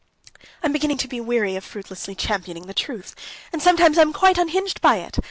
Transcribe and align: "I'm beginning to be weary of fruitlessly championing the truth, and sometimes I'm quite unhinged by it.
"I'm 0.63 0.71
beginning 0.73 0.97
to 0.97 1.07
be 1.07 1.21
weary 1.21 1.55
of 1.55 1.63
fruitlessly 1.63 2.15
championing 2.15 2.65
the 2.65 2.73
truth, 2.73 3.13
and 3.53 3.61
sometimes 3.61 3.99
I'm 3.99 4.13
quite 4.13 4.39
unhinged 4.39 4.81
by 4.81 4.95
it. 4.97 5.19